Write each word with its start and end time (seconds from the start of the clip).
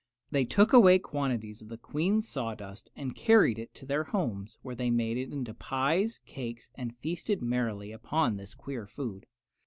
They 0.31 0.45
took 0.45 0.73
away 0.73 0.97
quantities 0.97 1.61
of 1.61 1.69
the 1.69 1.77
Queen's 1.77 2.27
sawdust 2.27 2.89
and 2.95 3.15
carried 3.15 3.59
it 3.59 3.71
to 3.75 3.85
their 3.85 4.03
homes, 4.05 4.57
where 4.63 4.73
they 4.73 4.89
made 4.89 5.15
it 5.17 5.31
into 5.31 5.53
pies 5.53 6.17
and 6.17 6.25
cakes 6.33 6.71
and 6.73 6.97
feasted 6.97 7.43
merrily 7.43 7.91
upon 7.91 8.35
this 8.35 8.55
queer 8.55 8.87
food. 8.87 9.27